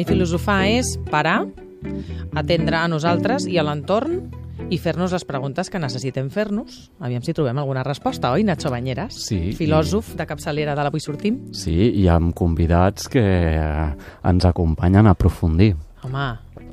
[0.00, 1.42] mi filosofar és parar,
[2.32, 4.30] atendre a nosaltres i a l'entorn
[4.72, 6.86] i fer-nos les preguntes que necessitem fer-nos.
[7.04, 9.18] Aviam si trobem alguna resposta, oi, Nacho Banyeres?
[9.26, 11.36] Sí, Filòsof de capçalera de l'Avui Sortim.
[11.52, 13.90] Sí, i amb convidats que eh,
[14.30, 15.74] ens acompanyen a aprofundir.
[16.06, 16.30] Home,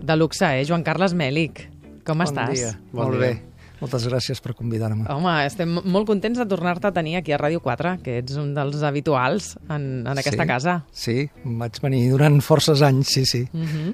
[0.07, 0.63] de luxe, eh?
[0.69, 1.65] Joan Carles Mèlic.
[2.07, 2.53] Com Bon estàs?
[2.55, 2.71] dia.
[2.93, 3.25] Bon Molt dia.
[3.27, 3.56] bé.
[3.79, 5.05] Moltes gràcies per convidar-me.
[5.13, 8.55] Home, estem molt contents de tornar-te a tenir aquí a Ràdio 4, que ets un
[8.55, 10.47] dels habituals en, en aquesta Sí.
[10.49, 10.75] casa.
[10.91, 13.43] Sí, vaig venir durant forces anys, sí, sí.
[13.53, 13.93] Mm.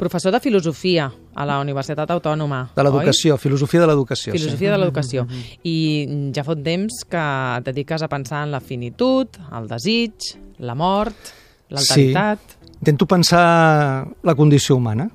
[0.00, 4.32] Professor de Filosofia a la Universitat Autònoma, De l'educació, filosofia de l'educació.
[4.32, 5.26] Filosofia de l'Educació.
[5.64, 7.24] I ja fot temps que
[7.58, 10.12] et dediques a pensar en la finitud, el desig,
[10.58, 11.32] la mort,
[11.68, 12.38] l'alteritat...
[12.48, 12.56] Sí.
[12.80, 15.10] Intento pensar la condició humana,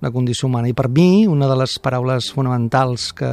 [0.00, 0.68] la condició humana.
[0.68, 3.30] I per mi, una de les paraules fonamentals que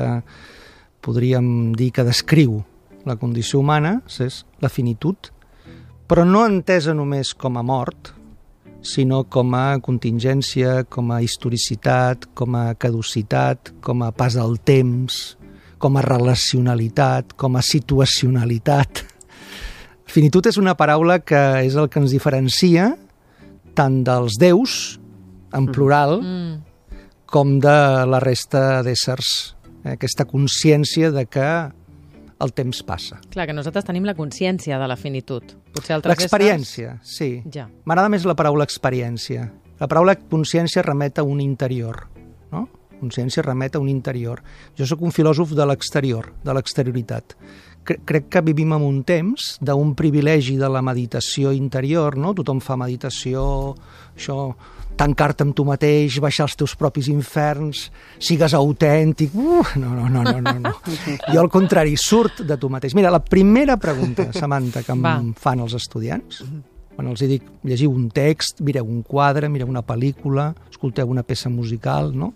[1.02, 2.62] podríem dir que descriu
[3.08, 5.32] la condició humana és la finitud,
[6.08, 8.12] però no entesa només com a mort,
[8.84, 15.38] sinó com a contingència, com a historicitat, com a caducitat, com a pas del temps,
[15.78, 19.04] com a relacionalitat, com a situacionalitat.
[20.14, 22.94] Finitud és una paraula que és el que ens diferencia
[23.78, 24.98] tant dels déus,
[25.54, 26.67] en plural, Mm.
[27.28, 27.76] Com de
[28.08, 29.56] la resta d'éssers.
[29.84, 31.48] Eh, Aquesta consciència de que
[32.40, 33.20] el temps passa.
[33.34, 35.44] Clar, que nosaltres tenim la consciència de la finitud.
[35.74, 37.42] Potser altres L'experiència, sí.
[37.44, 37.70] éssers- Ja.
[37.86, 39.52] M'agrada més la paraula experiència.
[39.80, 42.08] La paraula consciència remet a un interior,
[42.52, 42.68] no?
[43.00, 44.42] Consciència remet a un interior.
[44.76, 47.36] Jo sóc un filòsof de l'exterior, de l'exterioritat.
[47.84, 52.34] Cre crec que vivim en un temps d'un privilegi de la meditació interior, no?
[52.34, 53.76] Tothom fa meditació,
[54.16, 54.56] això,
[54.98, 57.88] tancar-te amb tu mateix, baixar els teus propis inferns,
[58.20, 59.36] sigues autèntic...
[59.38, 60.74] Uh, no, no, no, no, no, no.
[61.34, 62.96] Jo al contrari, surt de tu mateix.
[62.98, 65.20] Mira, la primera pregunta, Samantha, que em Va.
[65.38, 66.42] fan els estudiants,
[66.98, 71.52] quan els dic, llegiu un text, mireu un quadre, mireu una pel·lícula, escolteu una peça
[71.54, 72.34] musical, no?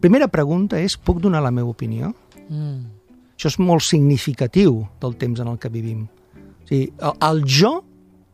[0.00, 2.14] Primera pregunta és, puc donar la meva opinió?
[2.48, 3.00] Mm.
[3.34, 6.04] Això és molt significatiu del temps en el que vivim.
[6.06, 7.72] O sigui, el, el jo,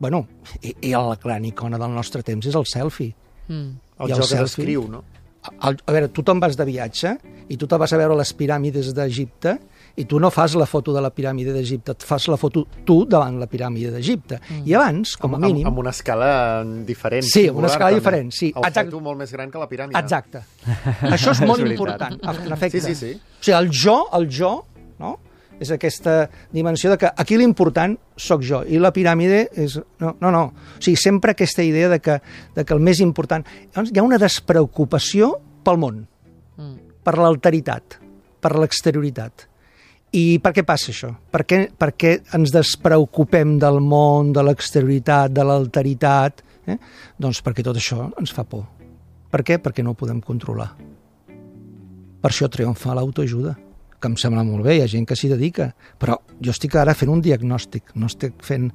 [0.03, 0.27] bueno,
[0.61, 3.15] i, i la gran icona del nostre temps és el selfie.
[3.49, 3.71] Mm.
[4.01, 4.43] El I el joc selfie?
[4.45, 5.05] descriu, no?
[5.63, 7.17] El, a veure, tu te'n vas de viatge
[7.49, 9.53] i tu te vas a veure les piràmides d'Egipte
[9.97, 13.05] i tu no fas la foto de la piràmide d'Egipte, et fas la foto tu
[13.09, 14.41] davant la piràmide d'Egipte.
[14.43, 14.65] Mm.
[14.69, 15.63] I abans, com a mínim...
[15.65, 17.25] Amb, amb una escala diferent.
[17.25, 18.01] Sí, una escala també.
[18.03, 18.51] diferent, sí.
[18.53, 18.91] El Exacte.
[18.91, 20.03] foto molt més gran que la piràmide.
[20.03, 20.43] Exacte.
[21.15, 22.83] Això és molt important, en efecte.
[22.83, 23.15] Sí, sí, sí.
[23.17, 24.53] O sigui, el jo, el jo,
[24.99, 25.15] no?
[25.61, 29.79] És aquesta dimensió de que aquí l'important sóc jo i la piràmide és...
[30.03, 30.43] No, no, no.
[30.77, 32.19] O sigui, sempre aquesta idea de que,
[32.55, 33.47] de que el més important...
[33.73, 35.35] Llavors, hi ha una despreocupació
[35.65, 36.05] pel món,
[36.57, 36.77] Mm.
[37.05, 37.99] per l'alteritat,
[38.41, 39.43] per l'exterioritat.
[40.17, 41.11] I per què passa això?
[41.31, 46.41] Per què, per què ens despreocupem del món, de l'exterioritat, de l'alteritat?
[46.67, 46.79] Eh?
[47.21, 48.65] Doncs perquè tot això ens fa por.
[49.29, 49.59] Per què?
[49.61, 50.71] Perquè no ho podem controlar.
[52.23, 53.53] Per això triomfa l'autoajuda,
[54.01, 56.95] que em sembla molt bé, hi ha gent que s'hi dedica, però jo estic ara
[56.95, 58.71] fent un diagnòstic, no estic fent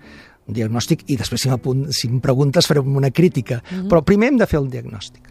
[0.48, 1.52] un diagnòstic i després si,
[1.98, 3.90] si em preguntes faré una crítica, mm -hmm.
[3.90, 5.30] però primer hem de fer el diagnòstic.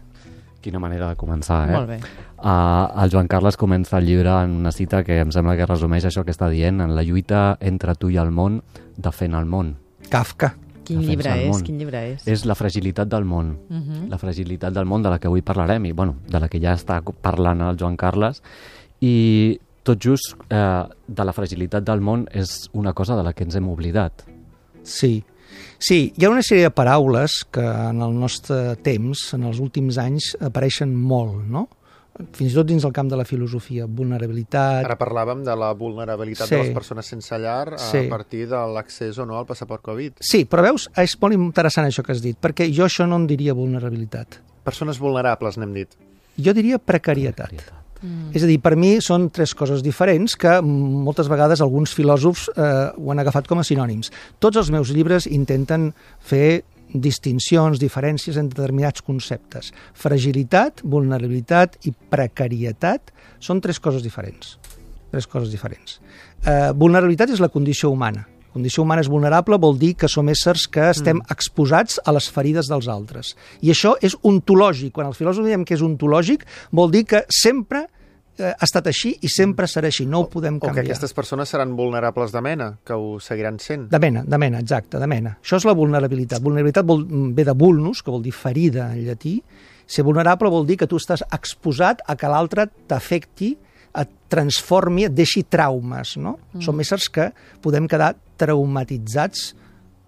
[0.61, 1.71] Quina manera de començar, eh?
[1.73, 1.99] Molt bé.
[2.37, 6.05] Uh, el Joan Carles comença el llibre en una cita que em sembla que resumeix
[6.05, 8.61] això que està dient, en la lluita entre tu i el món,
[8.97, 9.75] defent el món.
[10.09, 10.55] Kafka.
[10.83, 11.49] Quin llibre és?
[11.49, 11.63] món.
[11.65, 12.27] Quin llibre és?
[12.29, 13.57] És la fragilitat del món.
[13.69, 14.09] Uh -huh.
[14.09, 16.73] La fragilitat del món de la que avui parlarem i, bueno, de la que ja
[16.73, 18.41] està parlant el Joan Carles.
[18.99, 23.43] I tot just eh, de la fragilitat del món és una cosa de la que
[23.43, 24.25] ens hem oblidat.
[24.83, 25.23] Sí.
[25.81, 29.97] Sí, hi ha una sèrie de paraules que en el nostre temps, en els últims
[29.97, 31.67] anys, apareixen molt, no?
[32.37, 33.87] Fins i tot dins el camp de la filosofia.
[33.87, 34.83] Vulnerabilitat...
[34.85, 36.55] Ara parlàvem de la vulnerabilitat Sí.
[36.55, 38.03] de les persones sense llar a Sí.
[38.11, 40.19] partir de l'accés o no al passaport Covid.
[40.19, 43.25] Sí, però veus, és molt interessant això que has dit, perquè jo això no en
[43.27, 44.37] diria vulnerabilitat.
[44.63, 45.95] Persones vulnerables, n'hem dit.
[46.37, 47.80] Jo diria precarietat.
[48.01, 48.33] Mm.
[48.33, 52.69] És a dir, per mi són tres coses diferents que moltes vegades alguns filòsofs eh,
[52.97, 54.11] ho han agafat com a sinònims.
[54.41, 59.71] Tots els meus llibres intenten fer distincions, diferències entre determinats conceptes.
[59.95, 64.57] Fragilitat, vulnerabilitat i precarietat són tres coses diferents.
[65.11, 65.99] Tres coses diferents.
[66.43, 68.25] Eh, vulnerabilitat és la condició humana.
[68.51, 71.31] Condició humana és vulnerable vol dir que som éssers que estem mm.
[71.31, 73.35] exposats a les ferides dels altres.
[73.63, 74.91] I això és ontològic.
[74.97, 76.43] Quan els filòsofs diem que és ontològic,
[76.75, 77.85] vol dir que sempre
[78.49, 80.05] ha estat així i sempre serà així.
[80.05, 80.85] No ho podem O que canviar.
[80.85, 83.89] aquestes persones seran vulnerables de mena, que ho seguiran sent.
[83.89, 85.37] De mena, de mena, exacte, de mena.
[85.41, 86.41] Això és la vulnerabilitat.
[86.41, 89.41] Vulnerabilitat vol, ve de vulnus, que vol dir ferida en llatí.
[89.85, 93.57] Ser vulnerable vol dir que tu estàs exposat a que l'altre t'afecti,
[93.93, 96.37] et transformi, et deixi traumes, no?
[96.53, 96.61] Mm.
[96.63, 97.25] Som éssers que
[97.61, 99.51] podem quedar traumatitzats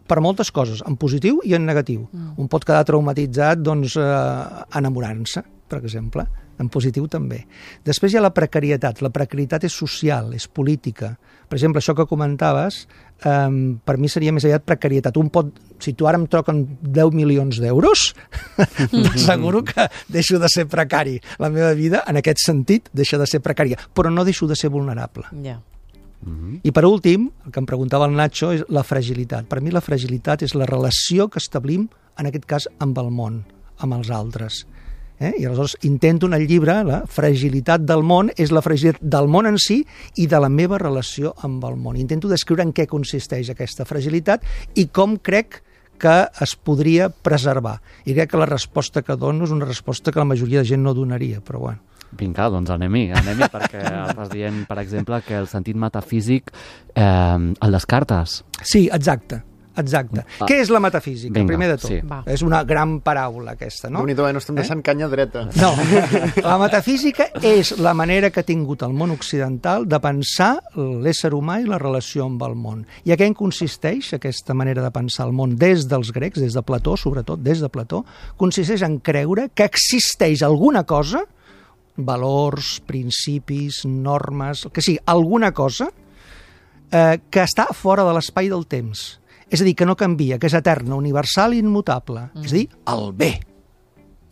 [0.08, 2.08] per moltes coses, en positiu i en negatiu.
[2.12, 2.34] Mm.
[2.40, 6.26] Un pot quedar traumatitzat doncs, eh, enamorant-se, per exemple,
[6.62, 7.44] en positiu també.
[7.86, 9.02] Després hi ha la precarietat.
[9.02, 11.16] La precarietat és social, és política.
[11.50, 12.84] Per exemple, això que comentaves,
[13.26, 13.50] eh,
[13.86, 15.18] per mi seria més aviat precarietat.
[15.18, 18.14] Un pot, si tu ara em troquen 10 milions d'euros,
[18.92, 21.20] t'asseguro que deixo de ser precari.
[21.40, 24.70] La meva vida, en aquest sentit, deixa de ser precària, però no deixo de ser
[24.74, 25.30] vulnerable.
[25.44, 25.60] Ja.
[26.64, 29.50] I per últim, el que em preguntava el Nacho és la fragilitat.
[29.52, 31.90] Per mi la fragilitat és la relació que establim,
[32.20, 33.42] en aquest cas, amb el món,
[33.84, 34.64] amb els altres.
[35.24, 35.34] Eh?
[35.40, 39.48] I aleshores intento en el llibre, la fragilitat del món és la fragilitat del món
[39.50, 39.82] en si
[40.20, 42.00] i de la meva relació amb el món.
[42.00, 44.44] Intento descriure en què consisteix aquesta fragilitat
[44.76, 45.62] i com crec
[46.04, 47.78] que es podria preservar.
[48.04, 50.84] I crec que la resposta que dono és una resposta que la majoria de gent
[50.84, 51.80] no donaria, però bueno.
[52.14, 53.82] Vinga, doncs anem-hi, anem-hi, perquè
[54.12, 56.52] estàs dient, per exemple, que el sentit metafísic
[56.94, 57.06] eh,
[57.40, 58.44] el descartes.
[58.62, 59.42] Sí, exacte.
[59.76, 60.22] Exacte.
[60.40, 60.46] Ah.
[60.46, 61.90] Què és la metafísica, Vinga, primer de tot?
[61.90, 62.00] sí.
[62.06, 62.22] Va.
[62.30, 64.04] És una gran paraula, aquesta, no?
[64.04, 64.14] No?
[64.14, 65.48] déu nhi no estem deixant canya dreta.
[65.58, 65.72] No,
[66.50, 71.60] la metafísica és la manera que ha tingut el món occidental de pensar l'ésser humà
[71.64, 72.84] i la relació amb el món.
[73.08, 76.54] I a què en consisteix aquesta manera de pensar el món des dels grecs, des
[76.54, 78.04] de Plató, sobretot des de Plató?
[78.38, 81.24] Consisteix en creure que existeix alguna cosa,
[81.96, 85.90] valors, principis, normes, que sigui, alguna cosa
[86.94, 89.20] eh, que està fora de l'espai del temps.
[89.54, 92.28] És a dir, que no canvia, que és eterna, universal i immutable.
[92.34, 92.46] Mm.
[92.48, 93.34] És a dir, el bé.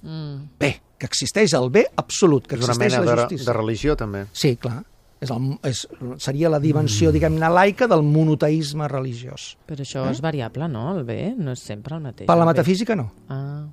[0.02, 0.38] Mm.
[0.60, 3.46] Bé, que existeix el bé absolut, que És una existeix mena la de, justícia.
[3.52, 4.26] de religió, també.
[4.34, 4.80] Sí, clar.
[5.22, 5.84] És el, és,
[6.18, 7.14] seria la dimensió, mm.
[7.14, 9.52] diguem-ne, laica del monoteisme religiós.
[9.70, 10.88] Però això és variable, no?
[10.96, 12.26] El bé no és sempre el mateix.
[12.26, 13.12] Per la metafísica no.
[13.30, 13.68] Ah,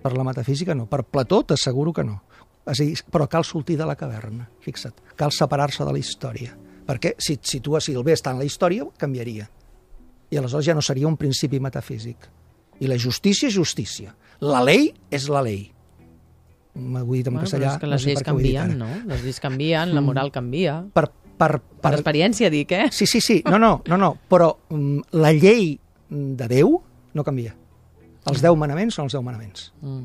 [0.00, 0.86] Per la metafísica no.
[0.88, 2.22] Per Plató t'asseguro que no.
[2.64, 4.94] És a dir, però cal sortir de la caverna, fixa't.
[5.16, 6.54] Cal separar-se de la història.
[6.88, 9.50] Perquè si et situes, si el bé està en la història, canviaria.
[10.30, 12.28] I aleshores ja no seria un principi metafísic.
[12.80, 14.14] I la justícia és justícia.
[14.40, 15.66] La llei és la llei.
[16.74, 17.72] M'ho dit en bueno, però castellà.
[17.74, 18.88] és que no les sé lleis canvien, no?
[19.10, 20.78] Les lleis canvien, la moral canvia.
[20.94, 22.86] Per, per, Per per, experiència, dic, eh?
[22.94, 23.40] Sí, sí, sí.
[23.48, 24.14] No, no, no, no.
[24.30, 25.74] Però mm, la llei
[26.08, 26.78] de Déu
[27.14, 27.56] no canvia.
[28.30, 29.70] Els deu manaments són els deu manaments.
[29.82, 30.04] Mm.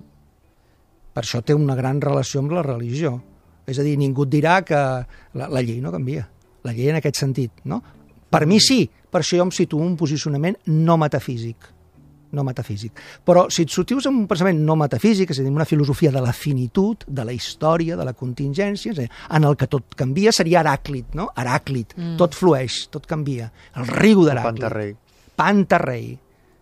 [1.15, 3.19] Per això té una gran relació amb la religió.
[3.67, 4.79] És a dir, ningú et dirà que
[5.37, 6.25] la, la llei no canvia.
[6.65, 7.81] La llei en aquest sentit, no?
[8.35, 11.71] Per mi sí, per això jo em situo un posicionament no metafísic.
[12.35, 12.97] No metafísic.
[13.23, 16.19] Però si et situes en un pensament no metafísic, és a dir, una filosofia de
[16.19, 19.95] la finitud, de la història, de la contingència, és a dir, en el que tot
[19.95, 21.29] canvia, seria Heràclit, no?
[21.37, 21.95] Heràclit.
[21.95, 22.17] Mm.
[22.19, 23.47] Tot flueix, tot canvia.
[23.79, 24.59] El riu d'Heràclit.
[24.65, 24.93] Pantarrei.
[25.39, 26.09] Pantarrei.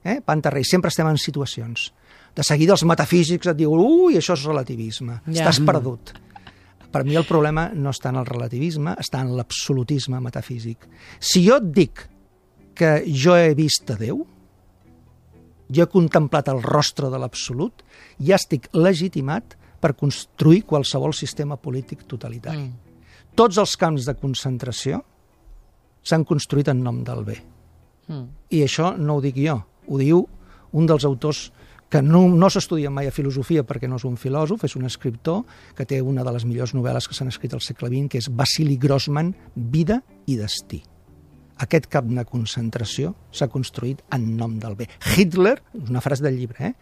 [0.04, 0.20] Eh?
[0.26, 0.68] Pantarrei.
[0.68, 1.90] Sempre estem en situacions.
[2.36, 5.42] De seguida els metafísics et diuen ui, això és relativisme, Ja.
[5.42, 6.14] estàs perdut.
[6.94, 10.86] Per mi el problema no està en el relativisme, està en l'absolutisme metafísic.
[11.20, 12.04] Si jo et dic
[12.78, 14.22] que jo he vist a Déu,
[15.74, 17.82] jo he contemplat el rostre de l'absolut,
[18.22, 22.68] ja estic legitimat per construir qualsevol sistema polític totalitari.
[22.68, 22.94] Mm.
[23.36, 25.02] Tots els camps de concentració
[26.06, 27.40] s'han construït en nom del bé.
[28.08, 28.26] Mm.
[28.54, 29.58] I això no ho dic jo,
[29.90, 30.24] ho diu
[30.74, 31.48] un dels autors
[31.94, 35.44] que no, no s'estudia mai a filosofia perquè no és un filòsof, és un escriptor
[35.78, 38.32] que té una de les millors novel·les que s'han escrit al segle XX, que és
[38.34, 40.82] Vasily Grossman, Vida i destí.
[41.62, 44.90] Aquest camp de concentració s'ha construït en nom del bé.
[45.14, 46.74] Hitler, una frase del llibre, eh?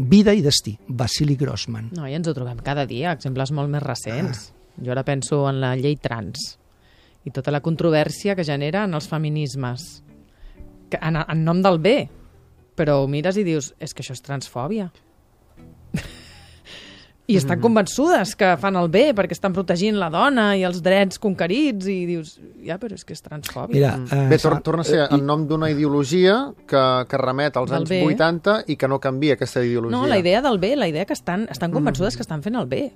[0.00, 1.92] Vida i destí, Vasily Grossman.
[1.92, 4.48] No, i ens ho trobem cada dia, exemples molt més recents.
[4.80, 6.54] Jo ara penso en la llei trans
[7.28, 9.84] i tota la controvèrsia que genera en els feminismes
[10.88, 11.98] que, en, en nom del bé.
[12.74, 14.90] Però ho mires i dius, és que això és transfòbia.
[17.24, 21.16] I estan convençudes que fan el bé perquè estan protegint la dona i els drets
[21.22, 22.34] conquerits i dius,
[22.66, 23.94] ja, però és que és transfòbia.
[23.94, 26.36] Mira, eh, Bé, tor torna a ser en nom d'una ideologia
[26.68, 28.02] que, que remet als anys bé.
[28.12, 29.96] 80 i que no canvia aquesta ideologia.
[29.96, 32.68] No, la idea del bé, la idea que estan, estan convençudes que estan fent el
[32.68, 32.90] bé.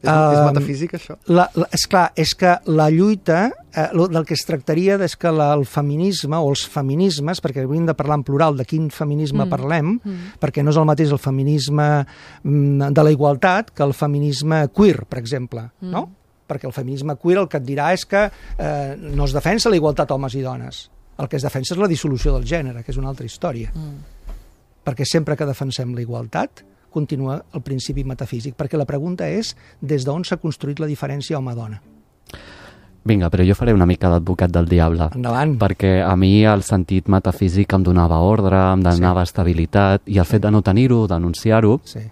[0.00, 1.14] És, és Um, metafísic, això?
[1.28, 5.32] La, la, és clar, és que la lluita, eh, del que es tractaria és que
[5.34, 9.44] la, el feminisme o els feminismes, perquè hauríem de parlar en plural de quin feminisme
[9.44, 9.50] mm.
[9.52, 10.38] parlem, mm.
[10.40, 15.04] perquè no és el mateix el feminisme mm, de la igualtat que el feminisme queer,
[15.04, 15.92] per exemple, mm.
[15.92, 16.06] no?
[16.48, 19.78] Perquè el feminisme queer el que et dirà és que eh, no es defensa la
[19.78, 20.86] igualtat homes i dones,
[21.20, 23.68] el que es defensa és la dissolució del gènere, que és una altra història.
[23.76, 24.16] Mm.
[24.88, 30.04] Perquè sempre que defensem la igualtat, continua el principi metafísic, perquè la pregunta és des
[30.04, 31.80] d'on s'ha construït la diferència home-dona.
[33.02, 35.08] Vinga, però jo faré una mica d'advocat del diable.
[35.16, 35.54] Endavant.
[35.58, 39.30] Perquè a mi el sentit metafísic em donava ordre, em donava sí.
[39.30, 42.02] estabilitat, i el fet de no tenir-ho, denunciar-ho, Sí.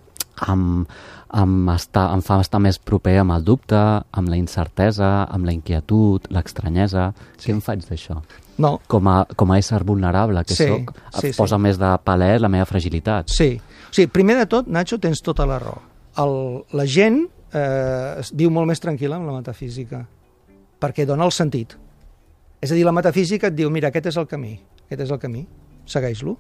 [0.49, 0.87] em,
[1.35, 3.77] em, està, em fa estar més proper amb el dubte,
[4.11, 7.13] amb la incertesa, amb la inquietud, l'estranyesa.
[7.37, 7.51] Sí.
[7.51, 8.23] Què em faig d'això?
[8.59, 11.37] No, com a, com a ésser vulnerable que Sí, sóc, sí, em sí.
[11.39, 13.31] posa més de palès la meva fragilitat.
[13.31, 13.53] Sí.
[13.89, 15.79] O sigui, primer de tot, Nacho, tens tota la raó.
[16.19, 17.21] El, la gent
[17.55, 20.03] eh, es viu molt més tranquil·la amb la metafísica,
[20.83, 21.77] perquè dona el sentit.
[22.61, 24.57] És a dir, la metafísica et diu, mira, aquest és el camí,
[24.89, 25.45] aquest és el camí,
[25.87, 26.35] segueix-lo.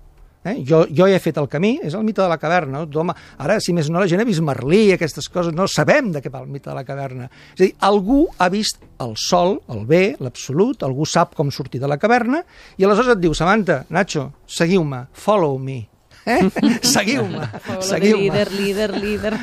[0.45, 0.63] Eh?
[0.65, 2.85] Jo, jo he fet el camí, és el mite de la caverna.
[2.87, 3.15] No?
[3.39, 6.23] Ara, si més no, la gent ha vist Merlí i aquestes coses, no sabem de
[6.23, 7.27] què va el mite de la caverna.
[7.57, 11.81] És a dir, algú ha vist el sol, el bé, l'absolut, algú sap com sortir
[11.83, 12.45] de la caverna,
[12.79, 15.81] i aleshores et diu, Samantha, Nacho, seguiu-me, follow me.
[16.29, 16.43] Eh?
[16.85, 17.47] Seguiu-me,
[17.81, 18.23] seguiu-me.
[18.29, 19.35] líder, líder, líder.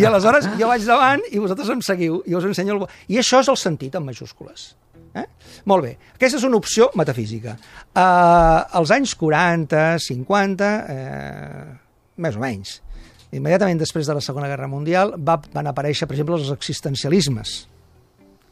[0.00, 2.78] I aleshores jo vaig davant i vosaltres em seguiu i us ensenyo el...
[2.80, 4.70] bo- I això és el sentit en majúscules.
[5.60, 5.66] Eh?
[5.68, 7.56] Molt bé, aquesta és una opció metafísica.
[7.92, 11.66] Uh, als anys 40, 50, eh,
[12.20, 12.78] més o menys,
[13.36, 17.56] immediatament després de la Segona Guerra Mundial va, van aparèixer, per exemple, els existencialismes.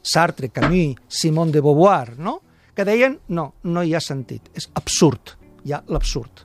[0.02, 2.38] Sartre, Camus, Simone de Beauvoir, no?
[2.76, 5.34] que deien, no, no hi ha sentit, és absurd,
[5.66, 6.44] hi ha l'absurd,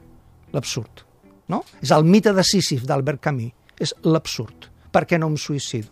[0.56, 1.04] l'absurd.
[1.52, 1.62] No?
[1.84, 4.72] És el mite de Sísif d'Albert Camus, és l'absurd.
[4.94, 5.92] Per què no em suïcido?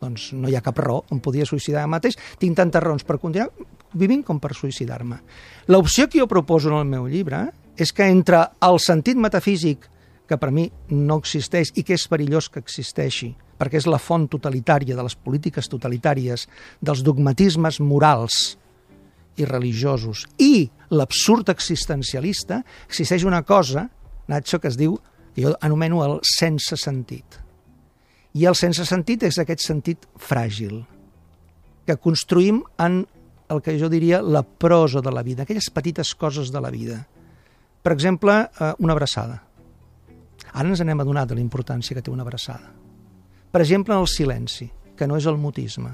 [0.00, 3.50] Doncs no hi ha cap raó, em podia suïcidar mateix, tinc tantes raons per continuar
[3.94, 5.18] vivint com per suïcidar-me.
[5.68, 9.88] L'opció que jo proposo en el meu llibre és que entre el sentit metafísic
[10.30, 14.28] que per mi no existeix i que és perillós que existeixi, perquè és la font
[14.30, 16.46] totalitària de les polítiques totalitàries,
[16.80, 18.56] dels dogmatismes morals
[19.40, 23.88] i religiosos, i l'absurd existencialista, existeix una cosa,
[24.30, 24.94] Nacho, que es diu,
[25.34, 27.40] que jo anomeno el sense sentit.
[28.34, 30.84] I el sense sentit és aquest sentit fràgil,
[31.86, 33.02] que construïm en
[33.50, 37.00] el que jo diria la prosa de la vida, aquelles petites coses de la vida.
[37.82, 39.40] Per exemple, eh, una abraçada.
[40.52, 42.70] Ara ens n'hem adonat de la importància que té una abraçada.
[43.50, 45.90] Per exemple, el silenci, que no és el mutisme.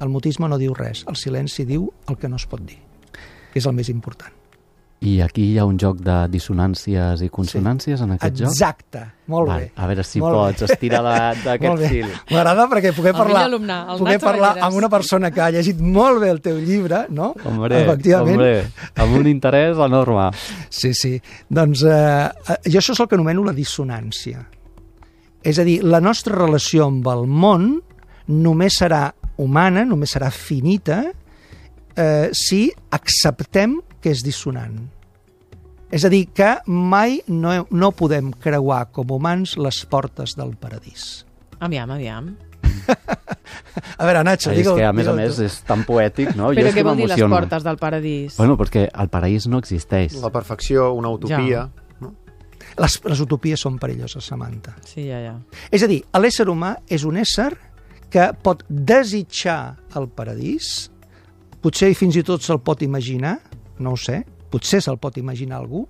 [0.00, 2.80] El mutisme no diu res, el silenci diu el que no es pot dir,
[3.52, 4.43] que és el més important.
[5.04, 8.48] I aquí hi ha un joc de dissonàncies i consonàncies en aquest joc?
[8.54, 9.66] Exacte, molt Val, bé.
[9.76, 10.68] a veure si Molt pots bé.
[10.72, 11.02] estirar
[11.44, 11.88] d'aquest Molt bé.
[11.92, 12.06] fil.
[12.30, 15.78] M'agrada perquè poder El parlar, alumne, el poder parlar amb una persona que ha llegit
[15.80, 17.34] molt bé el teu llibre, no?
[17.44, 18.32] Hombre, Efectivament.
[18.38, 20.30] hombre, amb un interès enorme.
[20.70, 21.20] Sí, sí.
[21.50, 21.92] Doncs eh,
[22.48, 24.46] eh, jo això és el que anomeno la dissonància.
[25.44, 27.74] És a dir, la nostra relació amb el món
[28.28, 31.02] només serà humana, només serà finita,
[31.94, 34.76] eh, si acceptem que és dissonant.
[35.94, 41.22] És a dir, que mai no, no podem creuar com humans les portes del paradís.
[41.64, 42.34] Aviam, aviam.
[43.98, 46.50] A veure, Nacho, és digue-ho- que, a més a més, és tan poètic, no?
[46.52, 48.36] Jo Però és què que vol dir les portes del paradís?
[48.36, 50.16] Bueno, perquè el paraís no existeix.
[50.22, 51.64] La perfecció, una utopia.
[52.02, 52.10] No?
[52.80, 54.74] Les, les utopies són perilloses, Samantha.
[54.88, 55.36] Sí, ja, ja.
[55.70, 57.52] És a dir, l'ésser humà és un ésser
[58.10, 60.90] que pot desitjar el paradís,
[61.62, 63.38] potser fins i tot se'l pot imaginar,
[63.78, 65.84] no ho sé, potser se'l pot imaginar algú,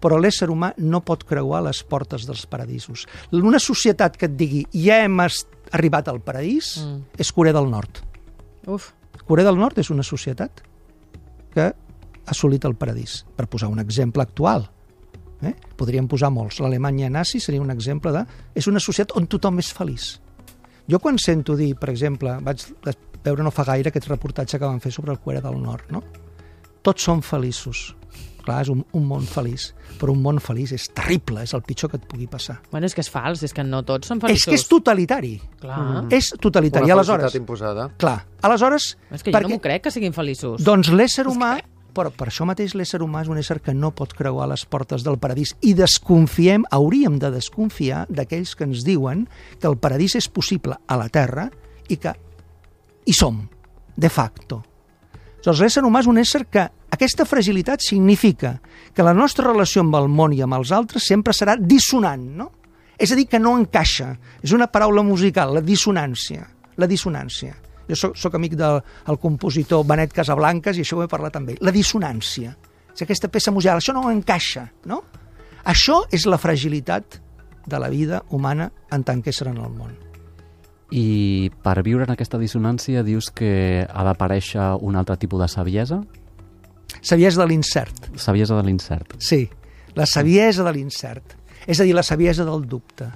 [0.00, 3.04] però l'ésser humà no pot creuar les portes dels paradisos.
[3.32, 7.02] Una societat que et digui ja hem arribat al paradís Mm.
[7.18, 8.00] és Corea del Nord.
[8.66, 8.92] Uf,
[9.26, 10.62] Corea del Nord és una societat
[11.52, 11.74] que ha
[12.26, 14.70] assolit el paradís, per posar un exemple actual.
[15.42, 15.52] Eh?
[15.76, 16.60] Podríem posar molts.
[16.60, 18.24] L'Alemanya nazi seria un exemple de...
[18.54, 20.20] És una societat on tothom és feliç.
[20.88, 22.64] Jo quan sento dir, per exemple, vaig
[23.22, 26.02] veure no fa gaire aquest reportatge que van fer sobre el Corea del Nord, no?
[26.86, 27.88] Tots són feliços.
[28.46, 31.90] Clar, és un, un món feliç, però un món feliç és terrible, és el pitjor
[31.90, 32.60] que et pugui passar.
[32.70, 34.46] bueno, és que és fals, és que no tots són És feliços.
[34.52, 35.32] que és totalitari.
[35.60, 35.78] Clar.
[36.04, 36.12] Mm.
[36.14, 36.84] És totalitari.
[36.86, 37.88] Una Aleshores, felicitat imposada.
[37.98, 38.92] clar, aleshores...
[39.10, 40.62] És que jo no m'ho crec que siguin feliços.
[40.62, 41.56] Doncs l'ésser humà,
[41.96, 45.02] però per això mateix l'ésser humà és un ésser que no pot creuar les portes
[45.02, 49.26] del paradís i desconfiem, hauríem de desconfiar d'aquells que ens diuen
[49.58, 51.48] que el paradís és possible a la Terra
[51.88, 52.14] i que
[53.06, 53.42] hi som,
[53.96, 54.62] de facto.
[55.44, 56.64] Doncs l'ésser humà és un ésser que
[56.96, 58.56] aquesta fragilitat significa
[58.94, 62.50] que la nostra relació amb el món i amb els altres sempre serà dissonant, no?
[62.96, 64.14] És a dir, que no encaixa.
[64.42, 66.46] És una paraula musical, la dissonància.
[66.80, 67.54] La dissonància.
[67.86, 71.52] Jo soc, soc amic del el compositor Benet Casablanques i això ho he parlat amb
[71.52, 71.60] ell.
[71.60, 72.56] La dissonància.
[72.94, 73.82] És aquesta peça musical.
[73.82, 75.02] Això no encaixa, no?
[75.68, 77.20] Això és la fragilitat
[77.66, 79.92] de la vida humana en tant que ésser en el món.
[80.94, 86.00] I per viure en aquesta dissonància dius que ha d'aparèixer un altre tipus de saviesa?
[87.02, 88.10] Saviesa de l'incert.
[88.14, 89.16] Saviesa de l'incert.
[89.18, 89.48] Sí,
[89.94, 91.34] la saviesa de l'incert.
[91.66, 93.08] És a dir, la saviesa del dubte.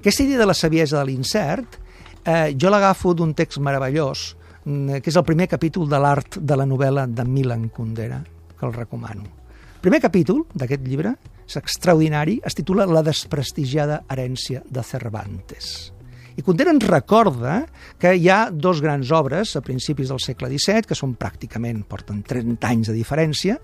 [0.00, 1.78] Aquesta idea de la saviesa de l'incert,
[2.24, 6.56] eh, jo l'agafo d'un text meravellós, mm, que és el primer capítol de l'art de
[6.56, 8.22] la novel·la de Milan Kundera,
[8.58, 9.22] que el recomano.
[9.22, 15.92] El primer capítol d'aquest llibre és extraordinari, es titula La desprestigiada herència de Cervantes.
[16.38, 17.64] I Kundera ens recorda
[17.98, 22.20] que hi ha dos grans obres a principis del segle XVII, que són pràcticament, porten
[22.22, 23.56] 30 anys de diferència,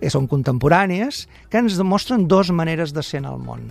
[0.00, 3.68] que són contemporànies, que ens demostren dues maneres de ser en el món.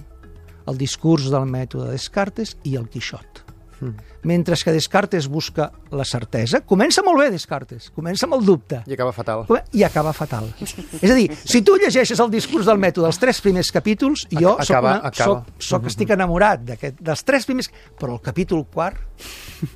[0.70, 3.51] El discurs del mètode Descartes i el Quixot.
[3.82, 3.96] Mm.
[4.30, 8.84] Mentre que Descartes busca la certesa, comença molt bé Descartes, comença amb el dubte.
[8.86, 9.46] I acaba fatal.
[9.74, 10.52] I acaba fatal.
[10.62, 14.54] És a dir, si tu llegeixes el discurs del mètode dels tres primers capítols, jo
[14.54, 15.40] Acaba, soc una, acaba.
[15.42, 17.72] soc, soc, estic enamorat d'aquest- dels tres primers...
[17.98, 19.02] Però el capítol quart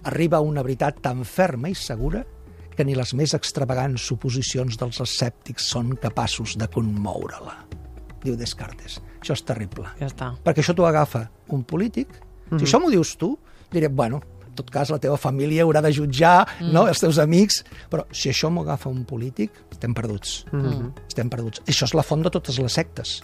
[0.03, 2.23] arriba a una veritat tan ferma i segura
[2.75, 7.55] que ni les més extravagants suposicions dels escèptics són capaços de conmoure-la.
[8.25, 8.99] Diu Descartes.
[9.21, 9.87] Això és terrible.
[9.99, 10.31] Ja està.
[10.43, 12.09] Perquè això t'ho agafa un polític.
[12.59, 13.31] Si això m'ho dius tu,
[13.75, 16.71] diré, bueno, en tot cas la teva família haurà de jutjar, mm.
[16.73, 20.45] no, els teus amics, però si això m'ho agafa un polític, estem perduts.
[20.55, 20.91] Mm.
[21.09, 21.61] Estem perduts.
[21.67, 23.17] Això és la font de totes les sectes.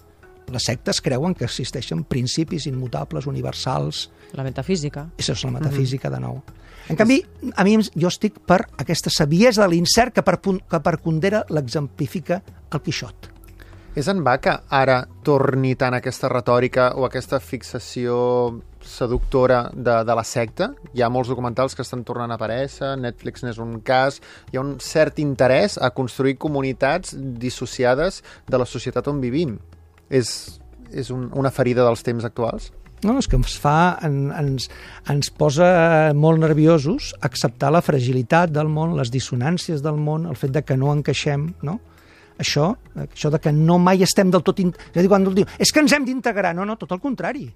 [0.52, 5.06] Les sectes creuen que existeixen principis immutables, universals, La metafísica.
[5.18, 6.42] això és la metafísica de nou.
[6.90, 7.22] En canvi,
[7.56, 11.46] a mi jo estic per aquesta saviesa de l'incert que per, pun- que per Condera
[11.48, 12.42] l'exemplifica
[12.74, 13.30] el Quixot.
[13.96, 20.16] És en va que ara torni tant aquesta retòrica o aquesta fixació seductora de, de
[20.18, 20.72] la secta?
[20.96, 24.20] Hi ha molts documentals que estan tornant a aparèixer, Netflix n'és un cas,
[24.52, 29.58] hi ha un cert interès a construir comunitats dissociades de la societat on vivim.
[30.10, 30.60] És,
[30.92, 32.72] és un, una ferida dels temps actuals?
[33.02, 34.68] No, és que ens fa, en, ens,
[35.10, 40.54] ens posa molt nerviosos acceptar la fragilitat del món, les dissonàncies del món, el fet
[40.54, 41.80] de que no encaixem, no?
[42.42, 42.72] Això,
[43.02, 44.62] això de que no mai estem del tot...
[44.62, 44.70] In...
[44.74, 46.54] És a dir, quan diu, és que ens hem d'integrar.
[46.58, 47.48] No, no, tot el contrari.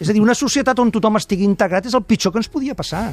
[0.00, 2.74] És a dir, una societat on tothom estigui integrat és el pitjor que ens podia
[2.74, 3.12] passar.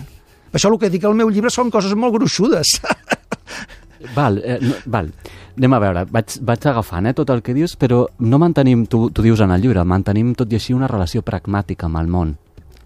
[0.51, 2.79] Això el que dic al meu llibre són coses molt gruixudes.
[4.15, 5.11] Val, eh, no, val.
[5.57, 9.03] Anem a veure, vaig, vaig agafant eh, tot el que dius, però no mantenim, tu,
[9.13, 12.33] tu dius en el llibre, mantenim tot i així una relació pragmàtica amb el món.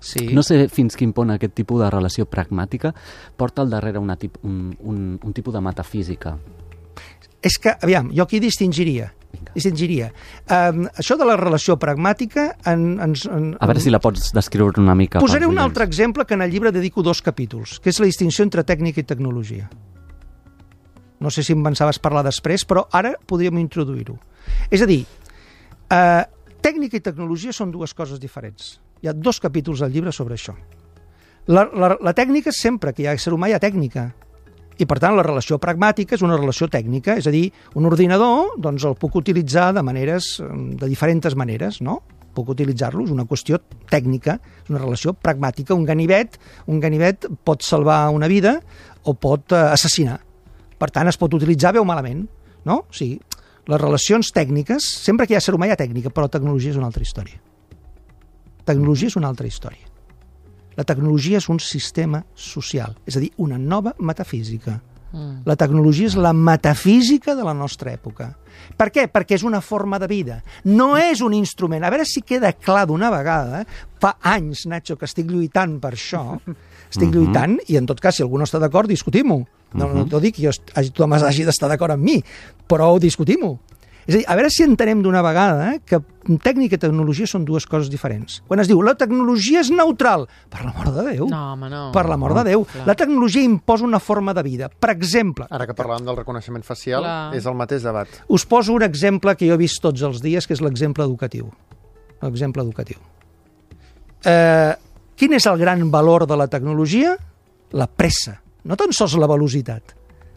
[0.06, 0.28] Sí.
[0.36, 2.92] No sé fins quin punt aquest tipus de relació pragmàtica
[3.38, 6.36] porta al darrere una tip, un, un, un tipus de metafísica.
[7.42, 9.12] És que, aviam, jo aquí distingiria.
[9.56, 10.12] Distingiria.
[10.46, 14.82] Um, això de la relació pragmàtica en, ens, en, A veure si la pots descriure
[14.82, 15.20] una mica.
[15.24, 18.46] Posaré un altre exemple que en el llibre dedico dos capítols, que és la distinció
[18.46, 19.70] entre tècnica i tecnologia.
[21.20, 24.18] No sé si em pensaves parlar després, però ara podríem introduir-ho.
[24.70, 25.06] És a dir,
[25.90, 26.24] eh,
[26.62, 28.80] tècnica i tecnologia són dues coses diferents.
[29.02, 30.56] Hi ha dos capítols al llibre sobre això.
[31.48, 34.10] La, la, la tècnica sempre que hi ha ésser humà, hi ha tècnica.
[34.76, 37.46] I, per tant, la relació pragmàtica és una relació tècnica, és a dir,
[37.80, 40.50] un ordinador doncs, el puc utilitzar de maneres, eh,
[40.82, 42.02] de diferents maneres, no?
[42.36, 45.74] Puc utilitzar-lo, és una qüestió tècnica, és una relació pragmàtica.
[45.74, 46.36] Un ganivet,
[46.68, 48.58] un ganivet pot salvar una vida
[49.04, 50.20] o pot eh, assassinar.
[50.78, 52.26] Per tant, es pot utilitzar bé o malament,
[52.68, 52.82] no?
[52.84, 53.22] O sigui,
[53.72, 56.78] les relacions tècniques, sempre que hi ha ser humà hi ha tècnica, però tecnologia és
[56.82, 57.40] una altra història.
[58.66, 59.95] Tecnologia és una altra història.
[60.76, 64.82] La tecnologia és un sistema social, és a dir, una nova metafísica.
[65.16, 65.46] Mm.
[65.48, 68.34] La tecnologia és la metafísica de la nostra època.
[68.76, 69.06] Per què?
[69.12, 70.42] Perquè és una forma de vida.
[70.66, 71.84] No és un instrument.
[71.84, 73.64] A veure si queda clar d'una vegada.
[74.02, 76.40] Fa anys, Nacho, que estic lluitant per això.
[76.90, 77.14] Estic Mhm.
[77.14, 79.46] lluitant i, en tot cas, si algú no està d'acord, discutim-ho.
[79.76, 80.52] No, no t'ho dic, jo,
[80.94, 82.24] tothom hagi d'estar d'acord amb mi,
[82.68, 83.60] però discutim-ho.
[84.06, 85.98] És a dir, a veure si entenem d'una vegada que
[86.44, 88.40] tècnica i tecnologia són dues coses diferents.
[88.48, 91.92] Quan es diu la tecnologia és neutral, per l'amor de Déu, No, home, no.
[91.94, 92.86] per l'amor de Déu, clar.
[92.86, 94.70] la tecnologia imposa una forma de vida.
[94.70, 97.34] Per exemple, Ara que parlàvem del reconeixement facial, Clar.
[97.36, 98.08] és el mateix debat.
[98.28, 101.50] us poso un exemple que jo he vist tots els dies, que és l'exemple educatiu.
[102.22, 102.98] L'exemple educatiu.
[104.26, 104.74] Eh,
[105.16, 107.16] quin és el gran valor de la tecnologia?
[107.72, 109.96] La pressa, no tan sols la velocitat.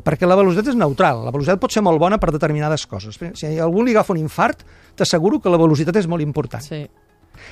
[0.08, 1.20] Perquè la velocitat és neutral.
[1.26, 3.18] La velocitat pot ser molt bona per determinades coses.
[3.20, 4.62] Si a algú li agafa un infart,
[4.96, 6.64] t'asseguro que la velocitat és molt important.
[6.64, 6.86] Sí.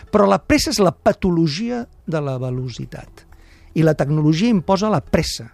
[0.09, 3.27] Però la pressa és la patologia de la velocitat.
[3.77, 5.51] I la tecnologia imposa la pressa.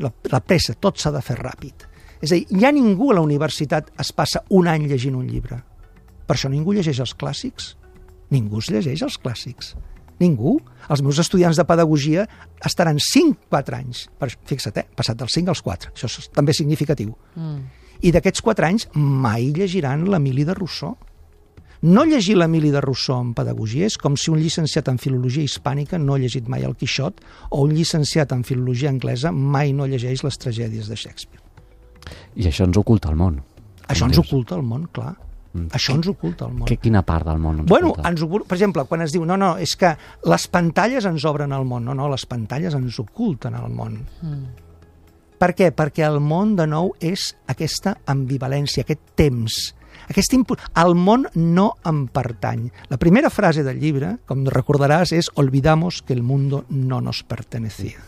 [0.00, 1.84] La, la pressa, tot s'ha de fer ràpid.
[2.24, 5.60] És a dir, ja ningú a la universitat es passa un any llegint un llibre.
[6.24, 7.74] Per això ningú llegeix els clàssics.
[8.32, 9.74] Ningú es llegeix els clàssics.
[10.22, 10.56] Ningú.
[10.92, 12.26] Els meus estudiants de pedagogia
[12.64, 14.06] estaran 5-4 anys.
[14.18, 14.86] Per, fixa't, eh?
[14.98, 15.94] passat dels 5 als 4.
[15.96, 17.14] Això és també significatiu.
[17.36, 17.62] Mm.
[18.02, 20.96] I d'aquests 4 anys mai llegiran l'Emili de Rousseau.
[21.82, 25.98] No llegir l'Emili de Rousseau en pedagogia és com si un llicenciat en filologia hispànica
[25.98, 27.18] no ha llegit mai el Quixot
[27.50, 31.42] o un llicenciat en filologia anglesa mai no llegeix les tragèdies de Shakespeare.
[32.38, 33.40] I això ens oculta el món.
[33.90, 34.28] Això ens dius.
[34.28, 35.16] oculta el món, clar.
[35.52, 35.68] Mm.
[35.76, 36.66] Això ens oculta el món.
[36.68, 38.08] Que, quina part del món ens Bueno, oculta?
[38.08, 39.92] ens oculta, per exemple, quan es diu no, no, és que
[40.24, 41.84] les pantalles ens obren el món.
[41.84, 44.00] No, no, les pantalles ens oculten el món.
[44.22, 44.68] Mm.
[45.42, 45.72] Per què?
[45.74, 49.74] Perquè el món, de nou, és aquesta ambivalència, aquest temps.
[50.08, 50.56] Aquest impu...
[50.78, 52.68] El món no em pertany.
[52.88, 57.98] La primera frase del llibre, com recordaràs, és «Olvidamos que el mundo no nos pertenecía».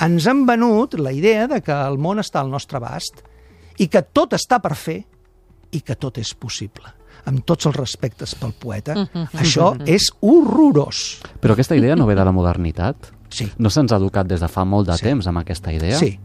[0.00, 3.20] Ens han venut la idea de que el món està al nostre abast
[3.80, 5.02] i que tot està per fer
[5.72, 6.88] i que tot és possible.
[7.28, 8.94] Amb tots els respectes pel poeta,
[9.36, 11.20] això és horrorós.
[11.40, 13.10] Però aquesta idea no ve de la modernitat?
[13.30, 13.46] Sí.
[13.58, 15.04] No se'ns ha educat des de fa molt de Sí.
[15.04, 15.98] temps amb aquesta idea?
[15.98, 16.18] Sí.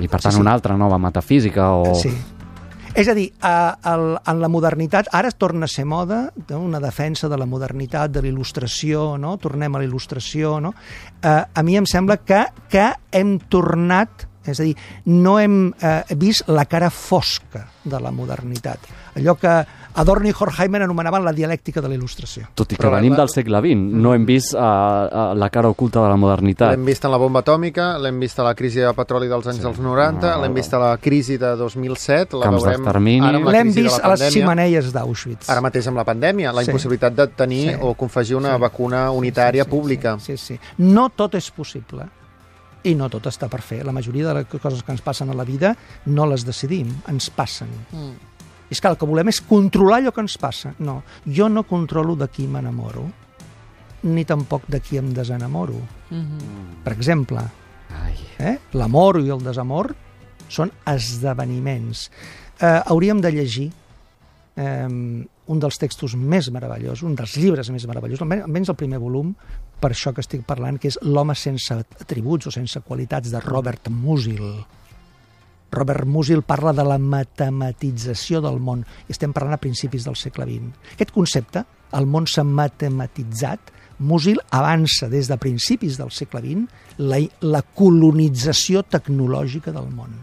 [0.00, 0.40] I per tant Sí, sí.
[0.40, 1.94] una altra nova metafísica o...
[1.94, 2.10] Sí.
[2.92, 3.92] És a dir, a, a,
[4.32, 6.58] en la modernitat, ara torna a ser moda, no?
[6.58, 9.36] una defensa de la modernitat, de la il·lustració, no?
[9.38, 10.58] tornem a la il·lustració.
[10.60, 10.74] No?
[11.22, 14.74] Eh, a mi em sembla que, que hem tornat, és a dir,
[15.06, 18.78] no hem eh, vist la cara fosca de la modernitat.
[19.16, 22.46] Allò que Adorno i Horkheimer anomenaven la dialèctica de la il·lustració.
[22.54, 25.48] Tot i que Però venim la- del segle XX, no hem vist uh, uh, la
[25.50, 26.70] cara oculta de la modernitat.
[26.76, 29.56] L'hem vist en la bomba atòmica, l'hem vist a la crisi de petroli dels anys
[29.58, 29.62] Sí.
[29.64, 30.42] dels 90, No.
[30.42, 32.98] l'hem vist a la crisi de 2007, la Camps veurem ara
[33.36, 34.30] amb la L'hem crisi de vist la a les pandèmia.
[34.30, 35.48] ximeneies d'Auschwitz.
[35.50, 36.70] Ara mateix amb la pandèmia, la Sí.
[36.70, 37.78] impossibilitat de tenir Sí.
[37.80, 38.60] o confegir una Sí.
[38.60, 40.18] vacuna unitària sí, pública.
[40.20, 40.60] Sí, sí, sí.
[40.78, 42.04] No tot és possible
[42.84, 43.82] i no tot està per fer.
[43.84, 45.74] La majoria de les coses que ens passen a la vida
[46.06, 47.70] no les decidim, ens passen.
[47.92, 48.12] Mm.
[48.70, 50.74] I és que el que volem és controlar allò que ens passa.
[50.78, 53.08] No, jo no controlo de qui m'enamoro,
[54.06, 55.80] ni tampoc de qui em desenamoro.
[56.10, 56.82] Mhm.
[56.84, 57.42] Per exemple,
[57.90, 58.14] Ai.
[58.38, 58.58] eh?
[58.72, 59.94] l'amor i el desamor
[60.48, 62.10] són esdeveniments.
[62.60, 63.72] Eh, hauríem de llegir
[64.56, 64.86] eh,
[65.50, 69.34] un dels textos més meravellosos, un dels llibres més meravellosos, almenys el primer volum,
[69.80, 73.88] per això que estic parlant, que és L'home sense atributs o sense qualitats, de Robert
[73.88, 74.44] Musil.
[75.72, 80.46] Robert Musil parla de la matematització del món, i estem parlant a principis del segle
[80.48, 80.94] XX.
[80.96, 81.64] Aquest concepte,
[81.96, 88.80] el món s'ha matematitzat, Musil avança des de principis del segle XX la, la colonització
[88.88, 90.14] tecnològica del món.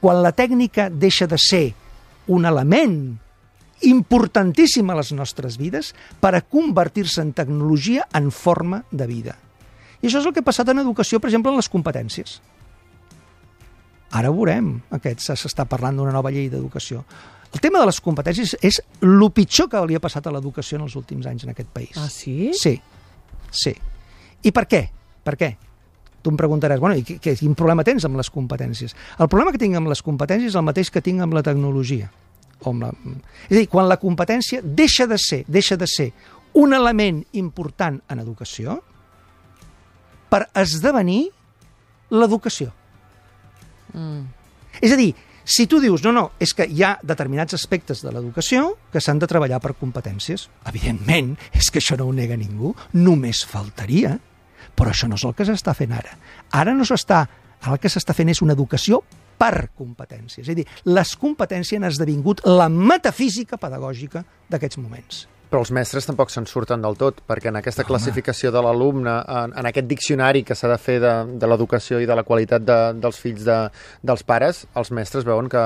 [0.00, 1.64] Quan la tècnica deixa de ser
[2.30, 3.18] un element
[3.82, 9.36] importantíssim a les nostres vides per a convertir-se en tecnologia en forma de vida.
[10.02, 12.40] I això és el que ha passat en educació, per exemple, en les competències.
[14.10, 17.04] Ara ho veurem, aquest s'està parlant d'una nova llei d'educació.
[17.52, 20.86] El tema de les competències és el pitjor que li ha passat a l'educació en
[20.86, 21.96] els últims anys en aquest país.
[21.98, 22.50] Ah, sí?
[22.54, 22.76] Sí,
[23.50, 23.74] sí.
[24.42, 24.82] I per què?
[25.26, 25.50] Per què?
[26.22, 28.94] Tu em preguntaràs, bueno, i què- quin problema tens amb les competències?
[29.18, 32.10] El problema que tinc amb les competències és el mateix que tinc amb la tecnologia.
[32.62, 32.90] O amb la...
[33.48, 36.10] És a dir, quan la competència deixa de ser, deixa de ser
[36.60, 38.80] un element important en educació
[40.30, 41.24] per esdevenir
[42.10, 42.70] l'educació.
[43.94, 44.22] Mm.
[44.80, 45.10] És a dir,
[45.50, 49.18] si tu dius, no, no, és que hi ha determinats aspectes de l'educació que s'han
[49.18, 54.16] de treballar per competències, evidentment, és que això no ho nega ningú, només faltaria,
[54.78, 56.14] però això no és el que s'està fent ara.
[56.54, 57.24] Ara no s'està,
[57.60, 59.02] ara el que s'està fent és una educació
[59.40, 60.44] per competències.
[60.44, 65.26] És a dir, les competències han esdevingut la metafísica pedagògica d'aquests moments.
[65.50, 69.54] Però els mestres tampoc se'n surten del tot, perquè en aquesta classificació de l'alumne, en,
[69.58, 72.76] en aquest diccionari que s'ha de fer de, de l'educació i de la qualitat de,
[73.02, 73.56] dels fills de,
[74.06, 75.64] dels pares, els mestres veuen que,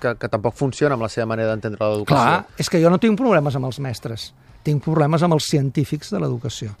[0.00, 2.16] que, que tampoc funciona amb la seva manera d'entendre l'educació.
[2.16, 4.30] Clar, és que jo no tinc problemes amb els mestres,
[4.66, 6.72] tinc problemes amb els científics de l'educació,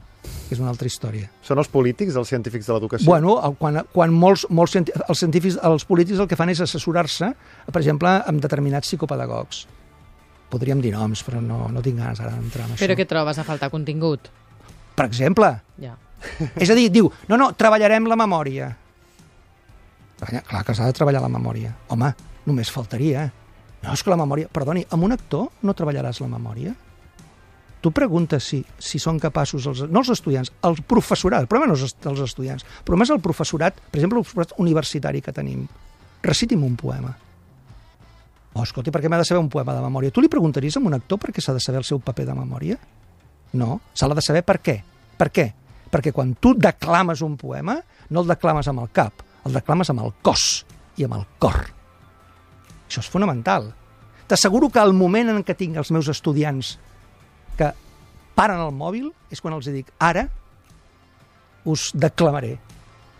[0.48, 1.28] que és una altra història.
[1.46, 3.06] Són els polítics els científics de l'educació?
[3.06, 7.32] Bueno, el- quan, quan molts, molts els científics, els polítics el que fan és assessorar-se,
[7.70, 9.64] per exemple, amb determinats psicopedagogs.
[10.50, 12.82] Podríem dir noms, però no, no tinc ganes ara d'entrar en això.
[12.84, 14.28] Però què trobes a faltar contingut?
[14.96, 15.96] Per exemple, Ja.
[16.62, 18.70] és a dir, diu, no, no, treballarem la memòria.
[20.16, 21.74] Clar que s'ha de treballar la memòria.
[21.92, 22.08] Home,
[22.48, 23.26] només faltaria.
[23.82, 24.48] No, és que la memòria...
[24.48, 26.72] Perdoni, amb un actor no treballaràs la memòria?
[27.86, 31.76] Tu preguntes si, si són capaços, els, no els estudiants, el professorat, el problema no
[31.78, 35.60] és els- estudiants, el problema és el professorat, per exemple, el professorat universitari que tenim.
[36.24, 37.12] Reciti'm un poema.
[38.56, 40.10] Oh, escolta, per què m'ha de saber un poema de memòria?
[40.10, 42.34] Tu li preguntaries a un actor per què s'ha de saber el seu paper de
[42.34, 42.78] memòria?
[43.52, 44.80] No, se l'ha de saber per què.
[45.20, 45.46] Per què?
[45.92, 47.76] Perquè quan tu declames un poema,
[48.10, 50.64] no el declames amb el cap, el declames amb el cos
[50.98, 51.60] i amb el cor.
[52.88, 53.70] Això és fonamental.
[54.26, 56.80] T'asseguro que al moment en què tinc els meus estudiants
[57.58, 57.72] que
[58.36, 60.26] paren el mòbil és quan els dic, ara
[61.66, 62.54] us declamaré,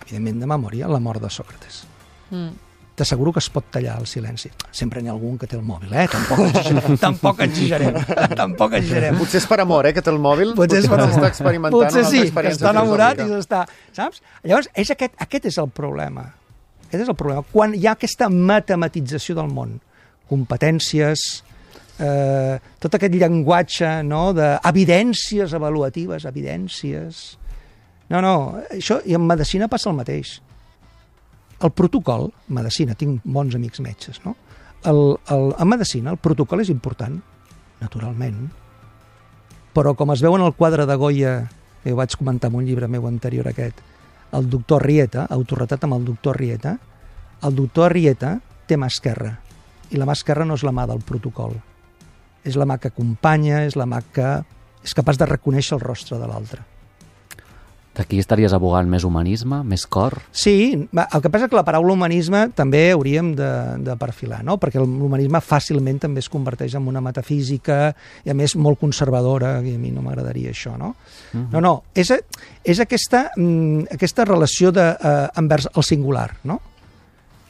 [0.05, 1.83] evidentment de memòria, la mort de Sòcrates.
[2.31, 2.55] Mm.
[2.97, 4.49] T'asseguro que es pot tallar el silenci.
[4.73, 6.07] Sempre n'hi ha algun que té el mòbil, eh?
[6.09, 6.95] Tampoc exagerem.
[7.05, 7.99] tampoc exagerem.
[8.39, 9.19] tampoc exagerem.
[9.21, 10.55] Potser és per amor, eh, que té el mòbil.
[10.57, 11.27] Potser és per amor.
[11.29, 13.67] experimentant Potser sí, que està enamorat i s'està...
[13.97, 14.23] Saps?
[14.47, 16.25] Llavors, és aquest, aquest és el problema.
[16.87, 17.45] Aquest és el problema.
[17.53, 19.77] Quan hi ha aquesta matematització del món,
[20.33, 21.27] competències,
[22.01, 27.27] eh, tot aquest llenguatge no, d'evidències avaluatives, evidències...
[28.07, 28.35] No, no,
[28.71, 30.37] això, i en medicina passa el mateix.
[31.59, 34.37] El protocol, medicina, tinc bons amics metges, no?
[34.87, 37.19] el, el, en medicina el protocol és important,
[37.83, 38.47] naturalment,
[39.77, 41.37] però com es veu en el quadre de Goya,
[41.83, 43.83] que ho vaig comentar en un llibre meu anterior aquest,
[44.37, 46.77] el doctor Rieta, autorretat amb el doctor Rieta,
[47.47, 49.37] el doctor Rieta té mà esquerra,
[49.91, 51.55] i la mà esquerra no és la mà del protocol.
[52.47, 54.31] És la mà que acompanya, és la mà que
[54.87, 56.63] és capaç de reconèixer el rostre de l'altre.
[57.97, 60.19] D'aquí estaries abogant més humanisme, més cor?
[60.37, 63.49] Sí, el que passa és que la paraula humanisme també hauríem de,
[63.87, 64.59] de perfilar, no?
[64.61, 67.79] perquè l'humanisme fàcilment també es converteix en una metafísica
[68.27, 70.93] i a més molt conservadora, i a mi no m'agradaria això, no?
[71.33, 71.47] Uh -huh.
[71.55, 72.13] No, no, és,
[72.65, 76.61] és aquesta, mm, aquesta relació de, eh, envers el singular, no?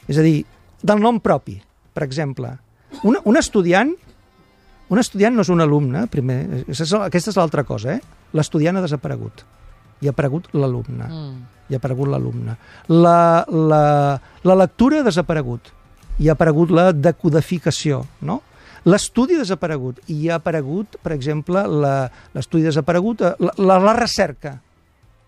[0.07, 0.45] És a dir,
[0.81, 1.61] del nom propi,
[1.93, 2.57] per exemple.
[3.03, 3.93] Un, un estudiant
[4.89, 8.17] un estudiant no és un alumne, primer, aquesta és l'altra cosa, eh?
[8.37, 9.43] L'estudiant ha desaparegut
[10.01, 11.07] i ha aparegut l'alumne.
[11.07, 11.45] Mm.
[11.67, 12.55] I ha aparegut l'alumne.
[12.93, 13.81] La, la,
[14.47, 15.73] la lectura ha desaparegut
[16.23, 18.41] i ha aparegut la decodificació, no?
[18.87, 24.53] L'estudi ha desaparegut i ha aparegut, per exemple, l'estudi desaparegut, eh, la, la, la recerca.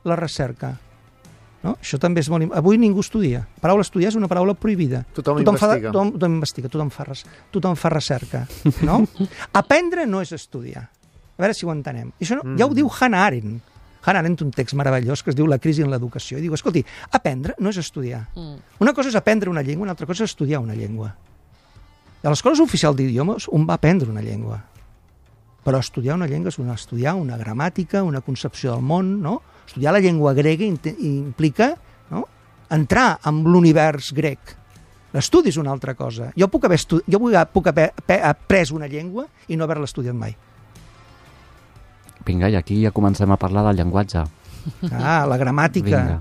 [0.08, 0.78] La recerca.
[1.64, 1.74] No?
[1.76, 2.54] Això també és molt...
[2.56, 3.42] Avui ningú estudia.
[3.58, 5.02] La paraula estudiar és una paraula prohibida.
[5.16, 5.90] Tothom, tothom investiga.
[5.90, 8.46] Fa, tothom, tothom investiga, tothom fa, res, tothom fa recerca.
[8.88, 9.02] No?
[9.62, 10.86] Aprendre no és estudiar.
[10.88, 12.14] A veure si ho entenem.
[12.16, 12.60] I això no, mm.
[12.60, 13.76] ja ho diu Hannah Arendt.
[14.06, 16.40] Hannah Arendt un text meravellós que es diu La crisi en l'educació.
[16.40, 18.26] I diu, escolti, aprendre no és estudiar.
[18.40, 18.80] Mm.
[18.86, 21.12] Una cosa és aprendre una llengua, una altra cosa és estudiar una llengua.
[22.24, 24.62] I a l'escola oficial d'idiomes un va aprendre una llengua.
[25.64, 29.40] Però estudiar una llengua és una, estudiar una gramàtica, una concepció del món, no?
[29.70, 31.76] Estudiar la llengua grega implica
[32.10, 32.24] no?
[32.74, 34.56] entrar en l'univers grec.
[35.14, 36.32] L'estudi és una altra cosa.
[36.38, 37.20] Jo puc haver, jo
[37.54, 37.92] puc haver
[38.26, 40.34] après una llengua i no haver-la estudiat mai.
[42.26, 44.26] Vinga, i aquí ja comencem a parlar del llenguatge.
[44.92, 46.02] Ah, la gramàtica.
[46.02, 46.20] Vinga.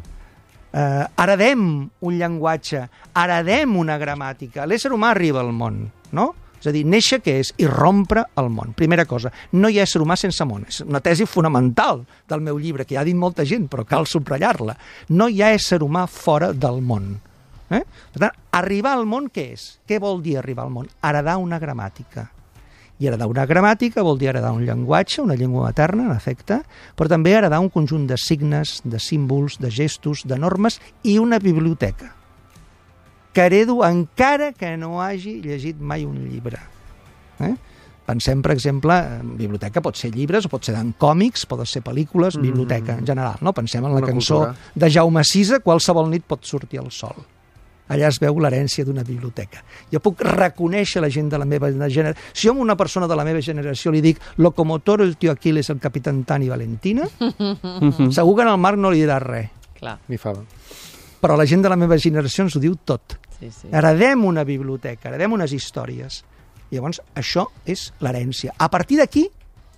[0.69, 1.63] Uh, heredem
[2.05, 2.85] un llenguatge,
[3.17, 4.69] heredem una gramàtica.
[4.69, 6.29] L'ésser humà arriba al món, no?
[6.59, 7.53] És a dir, néixer què és?
[7.63, 8.75] Irrompre el món.
[8.79, 10.67] Primera cosa, no hi ha ésser humà sense món.
[10.69, 14.09] És una tesi fonamental del meu llibre, que ja ha dit molta gent, però cal
[14.11, 14.77] subratllar-la.
[15.15, 17.15] No hi ha ésser humà fora del món.
[17.71, 17.85] Eh?
[17.85, 19.69] Per tant, arribar al món què és?
[19.87, 20.91] Què vol dir arribar al món?
[21.05, 22.29] Heredar una gramàtica.
[22.99, 26.63] I heredar una gramàtica vol dir heredar un llenguatge, una llengua materna, en efecte,
[26.99, 31.39] però també heredar un conjunt de signes, de símbols, de gestos, de normes i una
[31.39, 32.18] biblioteca.
[33.39, 36.59] Que heredo encara que no hagi llegit mai un llibre.
[37.39, 37.53] Eh?
[38.03, 38.97] Pensem, per exemple,
[39.39, 42.49] biblioteca pot ser llibres, o pot ser en còmics, poden ser pel·lícules, mm-hmm.
[42.49, 43.37] biblioteca en general.
[43.47, 43.53] No?
[43.55, 44.73] Pensem en la una cançó cultura.
[44.75, 47.15] de Jaume Sisa, qualsevol nit pot sortir el sol
[47.89, 49.63] allà es veu l'herència d'una biblioteca.
[49.89, 52.35] Jo puc reconèixer la gent de la meva generació.
[52.35, 55.71] Si jo a una persona de la meva generació li dic locomotor, el tio Aquiles,
[55.71, 59.55] el capitán Tani Valentina, segur que en el Marc no li dirà res.
[59.79, 59.95] Clar.
[60.11, 60.43] Ni fava.
[61.23, 63.17] Però la gent de la meva generació ens ho diu tot.
[63.39, 63.71] Sí, sí.
[63.73, 66.23] Heredem una biblioteca, heredem unes històries.
[66.69, 68.53] I llavors això és l'herència.
[68.59, 69.29] A partir d'aquí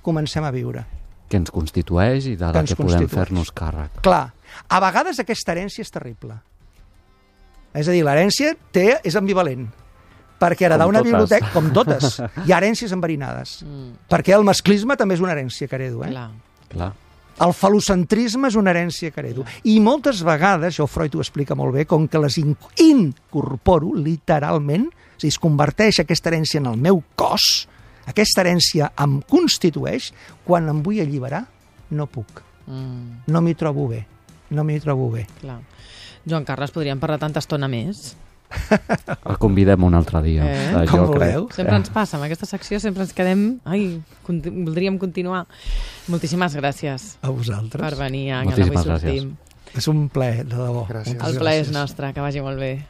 [0.02, 0.84] comencem a viure.
[1.30, 4.00] Que ens constitueix i de la que, que podem fer-nos càrrec.
[4.02, 4.30] Clar.
[4.66, 6.40] A vegades aquesta herència és terrible
[7.74, 9.68] és a dir, l'herència té, és ambivalent
[10.40, 11.10] perquè heredar com una totes.
[11.12, 13.58] biblioteca, com totes, hi ha herències enverinades.
[13.66, 13.90] Mm.
[14.10, 16.00] Perquè el masclisme també és una herència que heredo.
[16.06, 16.10] Eh?
[16.10, 16.30] Clar.
[16.72, 16.88] Clar.
[17.40, 19.46] El falocentrisme és una herència que heredo.
[19.64, 25.16] I moltes vegades, això Freud ho explica molt bé, com que les incorporo literalment, és
[25.16, 27.66] a dir, es converteix aquesta herència en el meu cos,
[28.10, 30.10] aquesta herència em constitueix,
[30.44, 31.44] quan em vull alliberar,
[31.96, 32.42] no puc.
[32.66, 33.26] Mm.
[33.30, 34.04] No m'hi trobo bé.
[34.50, 35.26] No m'hi trobo bé.
[35.40, 35.60] Clar.
[36.26, 38.14] Joan Carles, podríem parlar tanta estona més.
[39.30, 40.46] El convidem un altre dia.
[40.46, 40.70] Eh?
[40.70, 41.44] eh Com jo voleu.
[41.46, 41.56] crec.
[41.60, 43.60] Sempre ens passa, amb aquesta secció sempre ens quedem...
[43.64, 45.46] Ai, conti voldríem continuar.
[46.10, 47.82] Moltíssimes gràcies A vosaltres.
[47.82, 49.36] per venir a Moltíssimes Avui Sortim.
[49.76, 50.86] És un plaer, de debò.
[50.88, 51.20] Gràcies.
[51.22, 52.80] El plaer és nostre, que vagi molt bé.